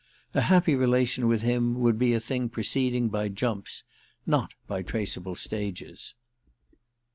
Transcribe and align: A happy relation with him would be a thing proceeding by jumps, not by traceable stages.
A 0.33 0.41
happy 0.41 0.73
relation 0.73 1.27
with 1.27 1.43
him 1.43 1.79
would 1.79 1.99
be 1.99 2.13
a 2.15 2.19
thing 2.19 2.49
proceeding 2.49 3.09
by 3.09 3.29
jumps, 3.29 3.83
not 4.25 4.55
by 4.65 4.81
traceable 4.81 5.35
stages. 5.35 6.15